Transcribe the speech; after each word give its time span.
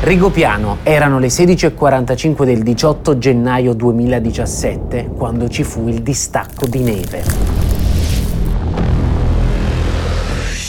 Rigopiano, 0.00 0.78
erano 0.84 1.18
le 1.18 1.26
16.45 1.26 2.44
del 2.44 2.62
18 2.62 3.18
gennaio 3.18 3.74
2017 3.74 5.10
quando 5.16 5.48
ci 5.48 5.64
fu 5.64 5.88
il 5.88 6.02
distacco 6.02 6.66
di 6.66 6.78
neve. 6.80 7.24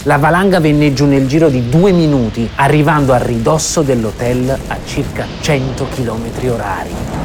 La 0.03 0.17
valanga 0.17 0.59
venne 0.59 0.94
giù 0.94 1.05
nel 1.05 1.27
giro 1.27 1.50
di 1.50 1.70
due 1.70 1.91
minuti, 1.91 2.50
arrivando 2.55 3.13
a 3.13 3.17
ridosso 3.17 3.84
dell'hotel 3.84 4.50
a 4.67 4.77
circa 4.84 5.26
100 5.39 5.86
km 5.94 6.50
orari. 6.50 7.19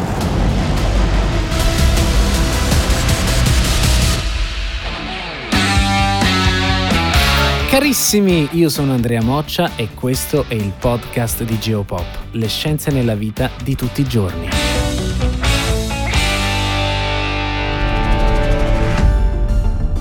Carissimi, 7.74 8.50
io 8.52 8.68
sono 8.68 8.92
Andrea 8.92 9.20
Moccia 9.20 9.74
e 9.74 9.88
questo 9.94 10.44
è 10.46 10.54
il 10.54 10.72
podcast 10.78 11.42
di 11.42 11.58
Geopop, 11.58 12.26
le 12.30 12.46
scienze 12.46 12.92
nella 12.92 13.16
vita 13.16 13.50
di 13.64 13.74
tutti 13.74 14.02
i 14.02 14.04
giorni. 14.04 14.48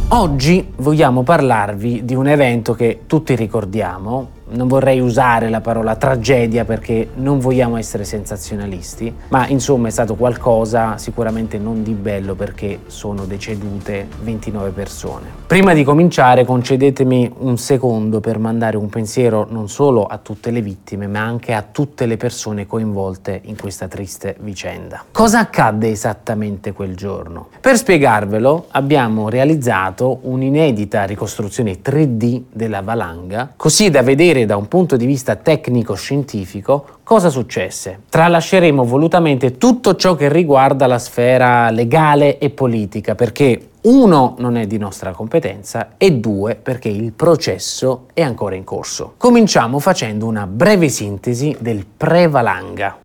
Oggi 0.09 0.71
vogliamo 0.75 1.23
parlarvi 1.23 2.05
di 2.05 2.13
un 2.13 2.27
evento 2.27 2.75
che 2.75 3.05
tutti 3.07 3.35
ricordiamo, 3.35 4.42
non 4.53 4.67
vorrei 4.67 4.99
usare 4.99 5.49
la 5.49 5.61
parola 5.61 5.95
tragedia 5.95 6.65
perché 6.65 7.09
non 7.15 7.39
vogliamo 7.39 7.77
essere 7.77 8.03
sensazionalisti, 8.03 9.13
ma 9.29 9.47
insomma 9.47 9.87
è 9.87 9.91
stato 9.91 10.15
qualcosa 10.15 10.97
sicuramente 10.97 11.57
non 11.57 11.83
di 11.83 11.93
bello 11.93 12.35
perché 12.35 12.79
sono 12.87 13.25
decedute 13.25 14.07
29 14.21 14.69
persone. 14.69 15.27
Prima 15.47 15.73
di 15.73 15.83
cominciare 15.83 16.45
concedetemi 16.45 17.33
un 17.39 17.57
secondo 17.57 18.19
per 18.19 18.37
mandare 18.37 18.77
un 18.77 18.89
pensiero 18.89 19.47
non 19.49 19.69
solo 19.69 20.05
a 20.05 20.17
tutte 20.17 20.51
le 20.51 20.61
vittime 20.61 21.07
ma 21.07 21.21
anche 21.21 21.53
a 21.53 21.63
tutte 21.69 22.05
le 22.05 22.17
persone 22.17 22.65
coinvolte 22.65 23.41
in 23.45 23.57
questa 23.57 23.87
triste 23.87 24.35
vicenda. 24.39 25.03
Cosa 25.11 25.39
accadde 25.39 25.89
esattamente 25.89 26.73
quel 26.73 26.95
giorno? 26.95 27.47
Per 27.59 27.75
spiegarvelo 27.75 28.67
abbiamo 28.71 29.29
realizzato 29.29 30.19
un'inedita 30.21 31.03
ricostruzione 31.05 31.81
3D 31.81 32.43
della 32.51 32.81
valanga 32.81 33.53
così 33.55 33.89
da 33.89 34.01
vedere 34.01 34.42
da 34.45 34.57
un 34.57 34.67
punto 34.67 34.95
di 34.95 35.05
vista 35.05 35.35
tecnico-scientifico 35.35 36.99
cosa 37.03 37.29
successe. 37.29 38.01
Tralasceremo 38.09 38.83
volutamente 38.83 39.57
tutto 39.57 39.95
ciò 39.95 40.15
che 40.15 40.29
riguarda 40.29 40.87
la 40.87 40.99
sfera 40.99 41.69
legale 41.69 42.37
e 42.37 42.49
politica, 42.49 43.15
perché 43.15 43.69
uno 43.83 44.35
non 44.37 44.55
è 44.55 44.65
di 44.65 44.77
nostra 44.77 45.11
competenza 45.11 45.95
e 45.97 46.13
due 46.13 46.55
perché 46.55 46.87
il 46.87 47.11
processo 47.11 48.05
è 48.13 48.21
ancora 48.21 48.55
in 48.55 48.63
corso. 48.63 49.15
Cominciamo 49.17 49.79
facendo 49.79 50.25
una 50.25 50.47
breve 50.47 50.87
sintesi 50.87 51.55
del 51.59 51.85
pre-valanga. 51.85 52.99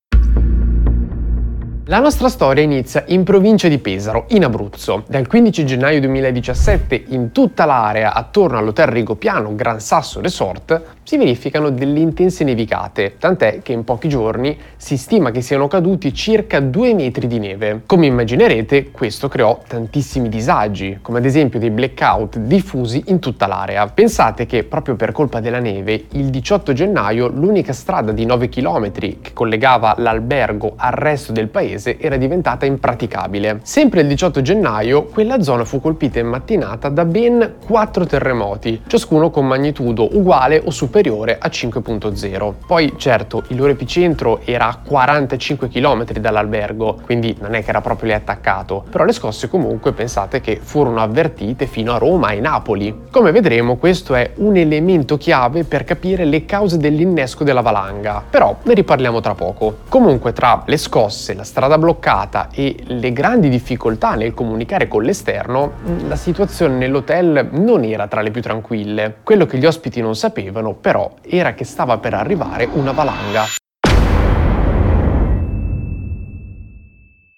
La 1.90 2.00
nostra 2.00 2.28
storia 2.28 2.62
inizia 2.62 3.02
in 3.06 3.24
provincia 3.24 3.66
di 3.66 3.78
Pesaro, 3.78 4.26
in 4.28 4.44
Abruzzo. 4.44 5.04
Dal 5.08 5.26
15 5.26 5.64
gennaio 5.64 6.00
2017 6.00 7.04
in 7.08 7.32
tutta 7.32 7.64
l'area 7.64 8.12
attorno 8.12 8.58
all'hotel 8.58 8.88
Rigopiano 8.88 9.54
Gran 9.54 9.80
Sasso 9.80 10.20
Resort 10.20 10.82
si 11.08 11.16
verificano 11.16 11.70
delle 11.70 12.00
intense 12.00 12.44
nevicate, 12.44 13.14
tant'è 13.18 13.60
che 13.62 13.72
in 13.72 13.82
pochi 13.82 14.10
giorni 14.10 14.54
si 14.76 14.98
stima 14.98 15.30
che 15.30 15.40
siano 15.40 15.66
caduti 15.66 16.12
circa 16.12 16.60
2 16.60 16.92
metri 16.92 17.26
di 17.26 17.38
neve. 17.38 17.80
Come 17.86 18.04
immaginerete, 18.04 18.90
questo 18.90 19.26
creò 19.26 19.58
tantissimi 19.66 20.28
disagi, 20.28 20.98
come 21.00 21.16
ad 21.16 21.24
esempio 21.24 21.58
dei 21.58 21.70
blackout 21.70 22.36
diffusi 22.36 23.04
in 23.06 23.20
tutta 23.20 23.46
l'area. 23.46 23.86
Pensate 23.86 24.44
che 24.44 24.64
proprio 24.64 24.96
per 24.96 25.12
colpa 25.12 25.40
della 25.40 25.60
neve, 25.60 26.08
il 26.10 26.26
18 26.26 26.74
gennaio 26.74 27.28
l'unica 27.28 27.72
strada 27.72 28.12
di 28.12 28.26
9 28.26 28.50
km 28.50 28.92
che 28.92 29.32
collegava 29.32 29.94
l'albergo 29.96 30.74
al 30.76 30.92
resto 30.92 31.32
del 31.32 31.48
paese 31.48 31.98
era 31.98 32.18
diventata 32.18 32.66
impraticabile. 32.66 33.60
Sempre 33.62 34.02
il 34.02 34.08
18 34.08 34.42
gennaio, 34.42 35.04
quella 35.04 35.40
zona 35.40 35.64
fu 35.64 35.80
colpita 35.80 36.18
in 36.18 36.26
mattinata 36.26 36.90
da 36.90 37.06
ben 37.06 37.54
4 37.64 38.04
terremoti, 38.04 38.82
ciascuno 38.86 39.30
con 39.30 39.46
magnitudo 39.46 40.14
uguale 40.14 40.60
o 40.62 40.68
superiore 40.70 40.96
a 40.98 41.48
5.0. 41.48 42.54
Poi, 42.66 42.94
certo, 42.96 43.44
il 43.48 43.56
loro 43.56 43.70
epicentro 43.70 44.40
era 44.44 44.66
a 44.68 44.78
45 44.84 45.68
km 45.68 46.04
dall'albergo, 46.12 46.98
quindi 47.04 47.36
non 47.40 47.54
è 47.54 47.62
che 47.62 47.70
era 47.70 47.80
proprio 47.80 48.08
lì 48.08 48.14
attaccato, 48.14 48.84
però 48.90 49.04
le 49.04 49.12
scosse 49.12 49.48
comunque 49.48 49.92
pensate 49.92 50.40
che 50.40 50.58
furono 50.60 51.00
avvertite 51.00 51.66
fino 51.66 51.92
a 51.92 51.98
Roma 51.98 52.30
e 52.30 52.40
Napoli. 52.40 53.02
Come 53.10 53.30
vedremo, 53.30 53.76
questo 53.76 54.14
è 54.14 54.32
un 54.36 54.56
elemento 54.56 55.16
chiave 55.16 55.64
per 55.64 55.84
capire 55.84 56.24
le 56.24 56.44
cause 56.44 56.78
dell'innesco 56.78 57.44
della 57.44 57.60
valanga, 57.60 58.22
però 58.28 58.56
ne 58.64 58.74
riparliamo 58.74 59.20
tra 59.20 59.34
poco. 59.34 59.78
Comunque, 59.88 60.32
tra 60.32 60.62
le 60.66 60.76
scosse, 60.76 61.34
la 61.34 61.44
strada 61.44 61.78
bloccata 61.78 62.48
e 62.52 62.74
le 62.86 63.12
grandi 63.12 63.48
difficoltà 63.48 64.14
nel 64.14 64.34
comunicare 64.34 64.88
con 64.88 65.04
l'esterno, 65.04 65.72
la 66.08 66.16
situazione 66.16 66.74
nell'hotel 66.74 67.50
non 67.52 67.84
era 67.84 68.08
tra 68.08 68.20
le 68.20 68.30
più 68.30 68.42
tranquille. 68.42 69.18
Quello 69.22 69.46
che 69.46 69.58
gli 69.58 69.66
ospiti 69.66 70.00
non 70.00 70.16
sapevano, 70.16 70.74
però, 70.88 71.12
era 71.20 71.52
che 71.52 71.64
stava 71.64 71.98
per 71.98 72.14
arrivare 72.14 72.66
una 72.72 72.92
valanga. 72.92 73.44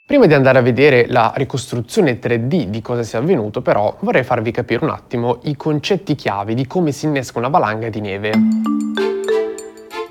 Prima 0.07 0.27
di 0.27 0.35
andare 0.35 0.59
a 0.59 0.63
vedere 0.63 1.07
la 1.09 1.33
ricostruzione 1.35 2.21
3D 2.21 2.67
di 2.67 2.81
cosa 2.81 3.03
sia 3.03 3.19
avvenuto, 3.19 3.61
però, 3.61 3.97
vorrei 4.03 4.23
farvi 4.23 4.53
capire 4.53 4.85
un 4.85 4.91
attimo 4.91 5.41
i 5.43 5.57
concetti 5.57 6.15
chiave 6.15 6.55
di 6.55 6.69
come 6.69 6.93
si 6.93 7.07
innesca 7.07 7.41
una 7.41 7.49
valanga 7.49 7.89
di 7.89 8.01
neve. 8.01 8.31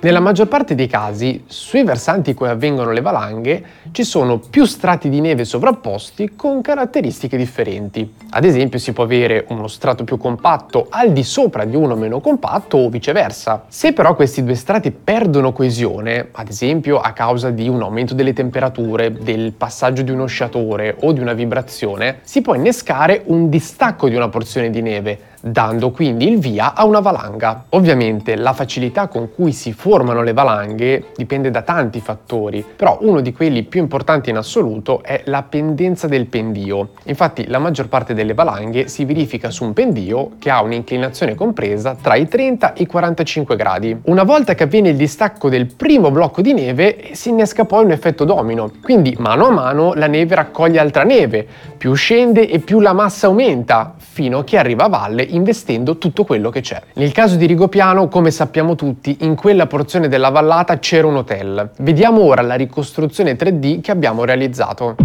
Nella 0.01 0.21
maggior 0.21 0.47
parte 0.47 0.75
dei 0.75 0.87
casi, 0.87 1.43
sui 1.47 1.83
versanti 1.83 2.29
in 2.29 2.35
cui 2.37 2.47
avvengono 2.47 2.91
le 2.91 3.01
valanghe, 3.01 3.63
ci 3.91 4.05
sono 4.05 4.39
più 4.39 4.63
strati 4.63 5.09
di 5.09 5.19
neve 5.19 5.43
sovrapposti 5.43 6.35
con 6.37 6.61
caratteristiche 6.61 7.35
differenti. 7.35 8.09
Ad 8.29 8.45
esempio 8.45 8.79
si 8.79 8.93
può 8.93 9.03
avere 9.03 9.43
uno 9.49 9.67
strato 9.67 10.05
più 10.05 10.15
compatto 10.15 10.87
al 10.89 11.11
di 11.11 11.23
sopra 11.23 11.65
di 11.65 11.75
uno 11.75 11.97
meno 11.97 12.21
compatto 12.21 12.77
o 12.77 12.87
viceversa. 12.89 13.65
Se 13.67 13.91
però 13.91 14.15
questi 14.15 14.41
due 14.41 14.55
strati 14.55 14.91
perdono 14.91 15.51
coesione, 15.51 16.29
ad 16.31 16.47
esempio 16.47 17.01
a 17.01 17.11
causa 17.11 17.49
di 17.49 17.67
un 17.67 17.81
aumento 17.81 18.13
delle 18.13 18.31
temperature, 18.31 19.11
del 19.11 19.51
passaggio 19.51 20.03
di 20.03 20.11
uno 20.11 20.27
sciatore 20.27 20.95
o 21.01 21.11
di 21.11 21.19
una 21.19 21.33
vibrazione, 21.33 22.19
si 22.21 22.41
può 22.41 22.53
innescare 22.53 23.23
un 23.25 23.49
distacco 23.49 24.07
di 24.07 24.15
una 24.15 24.29
porzione 24.29 24.69
di 24.69 24.81
neve, 24.81 25.19
dando 25.41 25.91
quindi 25.91 26.27
il 26.27 26.39
via 26.39 26.73
a 26.73 26.85
una 26.85 26.99
valanga. 26.99 27.65
Ovviamente 27.69 28.35
la 28.35 28.53
facilità 28.53 29.07
con 29.07 29.29
cui 29.33 29.51
si 29.51 29.73
formano 29.73 30.23
le 30.23 30.33
valanghe 30.33 31.05
dipende 31.15 31.51
da 31.51 31.61
tanti 31.61 31.99
fattori, 31.99 32.65
però 32.75 32.97
uno 33.01 33.21
di 33.21 33.31
quelli 33.31 33.63
più 33.63 33.79
importanti 33.79 34.29
in 34.29 34.37
assoluto 34.37 35.01
è 35.03 35.23
la 35.25 35.43
pendenza 35.43 36.07
del 36.07 36.27
pendio. 36.27 36.89
Infatti 37.03 37.47
la 37.47 37.59
maggior 37.59 37.87
parte 37.87 38.13
delle 38.13 38.33
valanghe 38.33 38.87
si 38.87 39.05
verifica 39.05 39.49
su 39.49 39.63
un 39.63 39.73
pendio 39.73 40.31
che 40.39 40.49
ha 40.49 40.61
un'inclinazione 40.61 41.35
compresa 41.35 41.95
tra 41.99 42.15
i 42.15 42.27
30 42.27 42.73
e 42.73 42.83
i 42.83 42.85
45 42.85 43.55
gradi. 43.55 43.97
Una 44.03 44.23
volta 44.23 44.55
che 44.55 44.63
avviene 44.63 44.89
il 44.89 44.95
distacco 44.95 45.49
del 45.49 45.67
primo 45.67 46.11
blocco 46.11 46.41
di 46.41 46.53
neve 46.53 47.09
si 47.13 47.29
innesca 47.29 47.65
poi 47.65 47.85
un 47.85 47.91
effetto 47.91 48.25
domino, 48.25 48.71
quindi 48.81 49.15
mano 49.19 49.47
a 49.47 49.51
mano 49.51 49.93
la 49.93 50.07
neve 50.07 50.35
raccoglie 50.35 50.79
altra 50.79 51.03
neve, 51.03 51.47
più 51.77 51.93
scende 51.93 52.47
e 52.49 52.59
più 52.59 52.79
la 52.79 52.93
massa 52.93 53.27
aumenta, 53.27 53.95
fino 53.97 54.39
a 54.39 54.43
che 54.43 54.57
arriva 54.57 54.85
a 54.85 54.89
valle 54.89 55.23
investendo 55.29 55.97
tutto 55.97 56.23
quello 56.23 56.49
che 56.49 56.61
c'è. 56.61 56.81
Nel 56.93 57.11
caso 57.11 57.35
di 57.35 57.45
Rigopiano, 57.45 58.07
come 58.07 58.31
sappiamo 58.31 58.75
tutti, 58.75 59.17
in 59.21 59.35
quella 59.35 59.67
porzione 59.67 60.07
della 60.07 60.29
vallata 60.29 60.79
c'era 60.79 61.07
un 61.07 61.17
hotel. 61.17 61.71
Vediamo 61.79 62.21
ora 62.21 62.41
la 62.41 62.55
ricostruzione 62.55 63.35
3D 63.35 63.81
che 63.81 63.91
abbiamo 63.91 64.25
realizzato. 64.25 64.95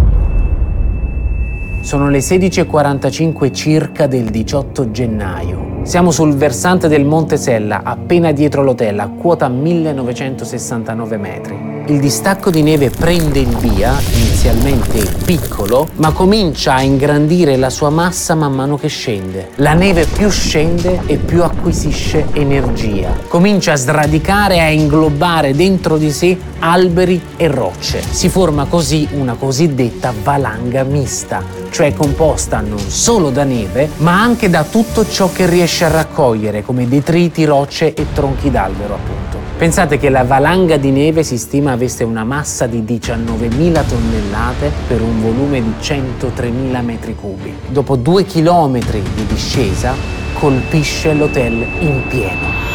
Sono 1.80 2.08
le 2.08 2.20
16.45 2.20 3.52
circa 3.52 4.06
del 4.06 4.30
18 4.30 4.90
gennaio. 4.90 5.80
Siamo 5.82 6.10
sul 6.10 6.34
versante 6.34 6.88
del 6.88 7.04
Monte 7.04 7.36
Sella, 7.36 7.82
appena 7.84 8.32
dietro 8.32 8.62
l'hotel, 8.62 8.98
a 8.98 9.08
quota 9.08 9.48
1969 9.48 11.16
metri. 11.18 11.73
Il 11.86 12.00
distacco 12.00 12.50
di 12.50 12.62
neve 12.62 12.88
prende 12.88 13.40
il 13.40 13.56
via, 13.58 13.94
inizialmente 14.14 15.06
piccolo, 15.24 15.88
ma 15.96 16.12
comincia 16.12 16.74
a 16.74 16.82
ingrandire 16.82 17.56
la 17.56 17.68
sua 17.68 17.90
massa 17.90 18.34
man 18.34 18.54
mano 18.54 18.78
che 18.78 18.88
scende. 18.88 19.50
La 19.56 19.74
neve 19.74 20.06
più 20.06 20.30
scende 20.30 21.02
e 21.06 21.16
più 21.18 21.42
acquisisce 21.42 22.26
energia. 22.32 23.12
Comincia 23.28 23.72
a 23.72 23.76
sradicare 23.76 24.56
e 24.56 24.60
a 24.60 24.70
inglobare 24.70 25.54
dentro 25.54 25.98
di 25.98 26.10
sé 26.10 26.38
alberi 26.60 27.20
e 27.36 27.48
rocce. 27.48 28.02
Si 28.08 28.30
forma 28.30 28.64
così 28.64 29.06
una 29.12 29.34
cosiddetta 29.34 30.14
valanga 30.22 30.84
mista, 30.84 31.42
cioè 31.68 31.92
composta 31.92 32.60
non 32.60 32.78
solo 32.78 33.28
da 33.28 33.44
neve, 33.44 33.90
ma 33.98 34.22
anche 34.22 34.48
da 34.48 34.64
tutto 34.64 35.06
ciò 35.06 35.30
che 35.30 35.46
riesce 35.46 35.84
a 35.84 35.88
raccogliere 35.88 36.62
come 36.62 36.88
detriti, 36.88 37.44
rocce 37.44 37.92
e 37.92 38.06
tronchi 38.14 38.50
d'albero, 38.50 38.94
appunto. 38.94 39.33
Pensate 39.56 39.98
che 39.98 40.08
la 40.08 40.24
valanga 40.24 40.76
di 40.76 40.90
neve 40.90 41.22
si 41.22 41.38
stima 41.38 41.70
avesse 41.70 42.02
una 42.02 42.24
massa 42.24 42.66
di 42.66 42.82
19.000 42.82 43.86
tonnellate 43.86 44.72
per 44.88 45.00
un 45.00 45.22
volume 45.22 45.62
di 45.62 45.72
103.000 45.80 46.82
metri 46.82 47.14
cubi. 47.14 47.54
Dopo 47.68 47.94
due 47.94 48.24
chilometri 48.24 49.00
di 49.14 49.24
discesa 49.26 49.94
colpisce 50.34 51.14
l'hotel 51.14 51.64
in 51.78 52.02
pieno. 52.08 52.73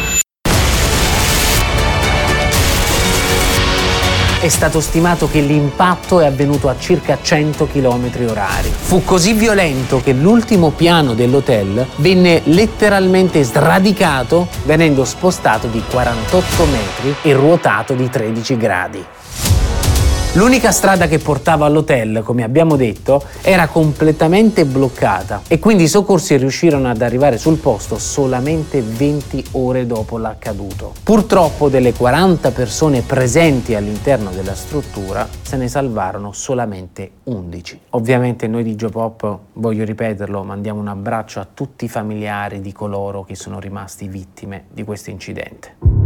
È 4.40 4.48
stato 4.48 4.80
stimato 4.80 5.28
che 5.28 5.42
l'impatto 5.42 6.18
è 6.18 6.24
avvenuto 6.24 6.70
a 6.70 6.76
circa 6.78 7.18
100 7.20 7.66
km 7.66 8.10
orari. 8.26 8.70
Fu 8.70 9.04
così 9.04 9.34
violento 9.34 10.00
che 10.00 10.14
l'ultimo 10.14 10.70
piano 10.70 11.12
dell'hotel 11.12 11.86
venne 11.96 12.40
letteralmente 12.44 13.44
sradicato 13.44 14.48
venendo 14.64 15.04
spostato 15.04 15.66
di 15.66 15.82
48 15.86 16.64
metri 16.64 17.14
e 17.20 17.34
ruotato 17.34 17.92
di 17.92 18.08
13 18.08 18.56
gradi. 18.56 19.04
L'unica 20.34 20.70
strada 20.70 21.08
che 21.08 21.18
portava 21.18 21.66
all'hotel, 21.66 22.22
come 22.22 22.44
abbiamo 22.44 22.76
detto, 22.76 23.20
era 23.42 23.66
completamente 23.66 24.64
bloccata 24.64 25.42
e 25.48 25.58
quindi 25.58 25.82
i 25.82 25.88
soccorsi 25.88 26.36
riuscirono 26.36 26.88
ad 26.88 27.02
arrivare 27.02 27.36
sul 27.36 27.58
posto 27.58 27.98
solamente 27.98 28.80
20 28.80 29.46
ore 29.52 29.86
dopo 29.86 30.18
l'accaduto. 30.18 30.94
Purtroppo 31.02 31.68
delle 31.68 31.92
40 31.92 32.52
persone 32.52 33.00
presenti 33.00 33.74
all'interno 33.74 34.30
della 34.30 34.54
struttura 34.54 35.28
se 35.42 35.56
ne 35.56 35.66
salvarono 35.66 36.30
solamente 36.30 37.10
11. 37.24 37.80
Ovviamente 37.90 38.46
noi 38.46 38.62
di 38.62 38.76
Geopop, 38.76 39.36
voglio 39.54 39.84
ripeterlo, 39.84 40.44
mandiamo 40.44 40.78
un 40.78 40.86
abbraccio 40.86 41.40
a 41.40 41.46
tutti 41.52 41.86
i 41.86 41.88
familiari 41.88 42.60
di 42.60 42.72
coloro 42.72 43.24
che 43.24 43.34
sono 43.34 43.58
rimasti 43.58 44.06
vittime 44.06 44.66
di 44.70 44.84
questo 44.84 45.10
incidente. 45.10 45.99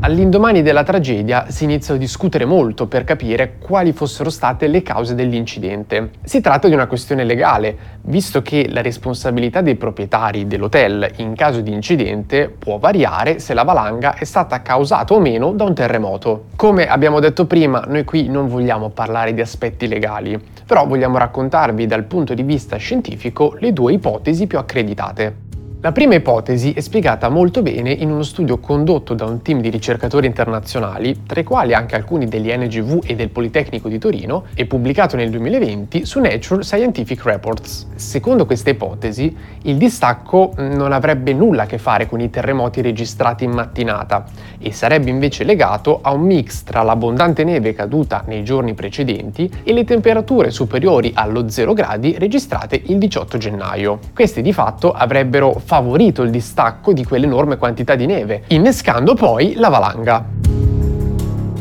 All'indomani 0.00 0.62
della 0.62 0.84
tragedia 0.84 1.46
si 1.50 1.64
iniziò 1.64 1.94
a 1.94 1.98
discutere 1.98 2.44
molto 2.44 2.86
per 2.86 3.02
capire 3.02 3.56
quali 3.58 3.92
fossero 3.92 4.30
state 4.30 4.68
le 4.68 4.80
cause 4.80 5.16
dell'incidente. 5.16 6.10
Si 6.22 6.40
tratta 6.40 6.68
di 6.68 6.74
una 6.74 6.86
questione 6.86 7.24
legale, 7.24 7.76
visto 8.02 8.40
che 8.40 8.68
la 8.70 8.80
responsabilità 8.80 9.60
dei 9.60 9.74
proprietari 9.74 10.46
dell'hotel 10.46 11.14
in 11.16 11.34
caso 11.34 11.60
di 11.62 11.72
incidente 11.72 12.48
può 12.48 12.78
variare 12.78 13.40
se 13.40 13.54
la 13.54 13.64
valanga 13.64 14.14
è 14.14 14.22
stata 14.22 14.62
causata 14.62 15.14
o 15.14 15.18
meno 15.18 15.50
da 15.50 15.64
un 15.64 15.74
terremoto. 15.74 16.44
Come 16.54 16.86
abbiamo 16.86 17.18
detto 17.18 17.46
prima, 17.46 17.82
noi 17.88 18.04
qui 18.04 18.28
non 18.28 18.46
vogliamo 18.46 18.90
parlare 18.90 19.34
di 19.34 19.40
aspetti 19.40 19.88
legali, 19.88 20.40
però 20.64 20.86
vogliamo 20.86 21.18
raccontarvi 21.18 21.86
dal 21.86 22.04
punto 22.04 22.34
di 22.34 22.44
vista 22.44 22.76
scientifico 22.76 23.56
le 23.58 23.72
due 23.72 23.94
ipotesi 23.94 24.46
più 24.46 24.58
accreditate. 24.58 25.47
La 25.80 25.92
prima 25.92 26.16
ipotesi 26.16 26.72
è 26.72 26.80
spiegata 26.80 27.28
molto 27.28 27.62
bene 27.62 27.92
in 27.92 28.10
uno 28.10 28.24
studio 28.24 28.58
condotto 28.58 29.14
da 29.14 29.26
un 29.26 29.42
team 29.42 29.60
di 29.60 29.70
ricercatori 29.70 30.26
internazionali, 30.26 31.22
tra 31.24 31.38
i 31.38 31.44
quali 31.44 31.72
anche 31.72 31.94
alcuni 31.94 32.26
degli 32.26 32.52
NGV 32.52 33.04
e 33.06 33.14
del 33.14 33.28
Politecnico 33.28 33.88
di 33.88 33.96
Torino, 33.98 34.46
e 34.56 34.66
pubblicato 34.66 35.14
nel 35.14 35.30
2020 35.30 36.04
su 36.04 36.18
Nature 36.18 36.64
Scientific 36.64 37.22
Reports. 37.22 37.86
Secondo 37.94 38.44
questa 38.44 38.70
ipotesi, 38.70 39.32
il 39.62 39.76
distacco 39.76 40.52
non 40.56 40.90
avrebbe 40.90 41.32
nulla 41.32 41.62
a 41.62 41.66
che 41.66 41.78
fare 41.78 42.08
con 42.08 42.20
i 42.20 42.28
terremoti 42.28 42.80
registrati 42.80 43.44
in 43.44 43.52
mattinata 43.52 44.24
e 44.58 44.72
sarebbe 44.72 45.10
invece 45.10 45.44
legato 45.44 46.00
a 46.02 46.10
un 46.12 46.22
mix 46.22 46.64
tra 46.64 46.82
l'abbondante 46.82 47.44
neve 47.44 47.72
caduta 47.72 48.24
nei 48.26 48.42
giorni 48.42 48.74
precedenti 48.74 49.48
e 49.62 49.72
le 49.72 49.84
temperature 49.84 50.50
superiori 50.50 51.12
allo 51.14 51.48
0 51.48 51.72
gradi 51.72 52.16
registrate 52.18 52.82
il 52.86 52.98
18 52.98 53.38
gennaio. 53.38 54.00
Questi 54.12 54.42
di 54.42 54.52
fatto 54.52 54.90
avrebbero 54.90 55.66
favorito 55.68 56.22
il 56.22 56.30
distacco 56.30 56.94
di 56.94 57.04
quell'enorme 57.04 57.58
quantità 57.58 57.94
di 57.94 58.06
neve, 58.06 58.44
innescando 58.48 59.12
poi 59.12 59.52
la 59.56 59.68
valanga. 59.68 60.37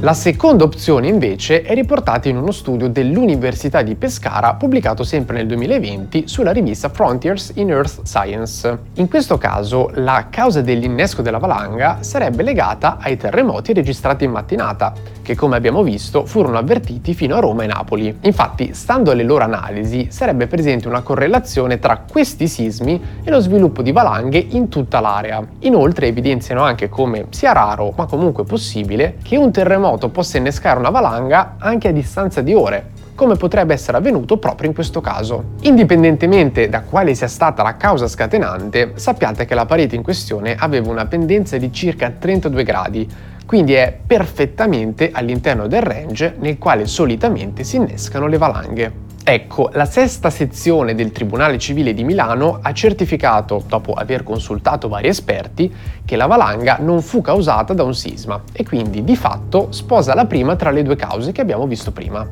La 0.02 0.14
seconda 0.14 0.64
opzione 0.64 1.08
invece 1.08 1.64
è 1.64 1.74
riportata 1.74 2.30
in 2.30 2.38
uno 2.38 2.52
studio 2.52 2.88
dell'Università 2.88 3.82
di 3.82 3.96
Pescara 3.96 4.54
pubblicato 4.54 5.04
sempre 5.04 5.38
nel 5.38 5.48
2020 5.48 6.28
sulla 6.28 6.52
rivista 6.52 6.90
Frontiers 6.90 7.54
in 7.56 7.72
Earth 7.72 8.04
Science. 8.04 8.78
In 8.98 9.10
questo 9.10 9.40
caso 9.40 9.90
la 9.96 10.28
causa 10.30 10.62
dell'innesco 10.62 11.24
della 11.24 11.40
valanga 11.40 11.98
sarebbe 12.02 12.44
legata 12.44 12.98
ai 13.02 13.18
terremoti 13.18 13.74
registrati 13.74 14.24
in 14.24 14.30
mattinata, 14.30 14.94
che 15.24 15.34
come 15.34 15.56
abbiamo 15.56 15.82
visto 15.82 16.28
furono 16.28 16.60
avvertiti 16.60 17.16
fino 17.16 17.36
a 17.36 17.40
Roma 17.40 17.64
e 17.64 17.68
Napoli. 17.68 18.16
Infatti, 18.22 18.76
stando 18.76 19.10
alle 19.10 19.24
loro 19.24 19.46
analisi, 19.46 20.10
sarebbe 20.12 20.46
presente 20.46 20.88
una 20.88 21.02
correlazione 21.02 21.80
tra 21.80 22.04
questi 22.10 22.48
sismi 22.48 23.02
e 23.24 23.32
lo 23.32 23.40
sviluppo 23.40 23.82
di 23.82 23.92
valanghe 23.92 24.38
in 24.38 24.70
tutta 24.70 25.00
l'area. 25.00 25.44
Inoltre 25.62 26.06
evidenziano 26.06 26.62
anche 26.62 26.88
come 26.88 27.26
sia 27.32 27.52
raro, 27.52 27.96
ma 27.98 28.06
comunque 28.06 28.44
possibile, 28.44 29.18
che 29.24 29.38
un 29.38 29.52
terremoto 29.52 29.86
terremoto 29.88 30.10
possa 30.10 30.38
innescare 30.38 30.80
una 30.80 30.90
valanga 30.90 31.56
anche 31.58 31.88
a 31.88 31.92
distanza 31.92 32.42
di 32.42 32.54
ore, 32.54 32.92
come 33.16 33.36
potrebbe 33.36 33.74
essere 33.74 33.98
avvenuto 33.98 34.38
proprio 34.38 34.68
in 34.68 34.76
questo 34.76 35.00
caso. 35.00 35.56
Indipendentemente 35.62 36.68
da 36.68 36.82
quale 36.82 37.16
sia 37.16 37.28
stata 37.28 37.64
la 37.64 37.78
causa 37.78 38.08
scatenante, 38.08 38.94
sappiate 38.96 39.46
che 39.46 39.56
la 39.56 39.66
parete 39.66 39.96
in 39.96 40.04
questione 40.04 40.56
aveva 40.58 40.92
una 40.92 41.06
pendenza 41.06 41.58
di 41.58 41.72
circa 41.72 42.10
32 42.10 42.64
gradi, 42.64 43.10
quindi 43.46 43.74
è 43.74 43.98
perfettamente 44.06 45.10
all'interno 45.14 45.68
del 45.68 45.82
range 45.82 46.36
nel 46.40 46.58
quale 46.58 46.86
solitamente 46.86 47.64
si 47.64 47.78
innescano 47.78 48.28
le 48.28 48.38
valanghe. 48.38 49.07
Ecco, 49.30 49.70
la 49.74 49.84
sesta 49.84 50.30
sezione 50.30 50.96
del 50.96 51.12
Tribunale 51.12 51.58
Civile 51.58 51.94
di 51.94 52.06
Milano 52.06 52.60
ha 52.62 52.72
certificato, 52.72 53.62
dopo 53.68 53.92
aver 53.92 54.24
consultato 54.24 54.88
vari 54.88 55.10
esperti, 55.10 55.70
che 56.06 56.16
la 56.16 56.28
valanga 56.28 56.78
non 56.80 57.02
fu 57.02 57.20
causata 57.20 57.74
da 57.74 57.84
un 57.84 57.94
sisma 57.94 58.42
e 58.54 58.64
quindi 58.64 59.04
di 59.04 59.18
fatto 59.18 59.74
sposa 59.74 60.14
la 60.14 60.26
prima 60.28 60.56
tra 60.56 60.72
le 60.72 60.82
due 60.82 60.96
cause 60.96 61.34
che 61.34 61.42
abbiamo 61.42 61.68
visto 61.68 61.92
prima. 61.92 62.26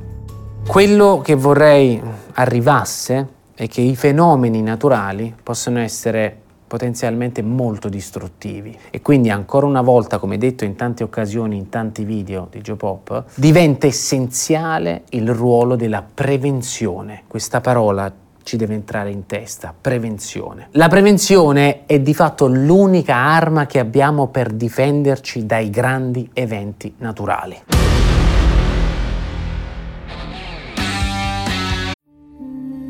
Quello 0.65 1.19
che 1.21 1.35
vorrei 1.35 2.01
arrivasse 2.35 3.27
è 3.55 3.67
che 3.67 3.81
i 3.81 3.97
fenomeni 3.97 4.61
naturali 4.61 5.35
possono 5.43 5.79
essere 5.79 6.43
potenzialmente 6.67 7.41
molto 7.41 7.89
distruttivi 7.89 8.77
e 8.89 9.01
quindi 9.01 9.29
ancora 9.29 9.65
una 9.65 9.81
volta, 9.81 10.17
come 10.17 10.37
detto 10.37 10.63
in 10.65 10.75
tante 10.75 11.03
occasioni, 11.03 11.57
in 11.57 11.69
tanti 11.69 12.03
video 12.03 12.47
di 12.49 12.61
Geopop, 12.61 13.25
diventa 13.35 13.87
essenziale 13.87 15.03
il 15.09 15.29
ruolo 15.33 15.75
della 15.75 16.03
prevenzione. 16.03 17.23
Questa 17.27 17.61
parola 17.61 18.11
ci 18.45 18.57
deve 18.57 18.75
entrare 18.75 19.09
in 19.09 19.25
testa, 19.25 19.73
prevenzione. 19.79 20.67
La 20.71 20.87
prevenzione 20.87 21.85
è 21.85 21.99
di 21.99 22.13
fatto 22.13 22.45
l'unica 22.47 23.15
arma 23.15 23.65
che 23.65 23.79
abbiamo 23.79 24.27
per 24.27 24.51
difenderci 24.51 25.45
dai 25.45 25.69
grandi 25.69 26.29
eventi 26.33 26.93
naturali. 26.99 27.63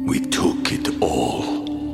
We 0.05 0.19
took. 0.29 0.64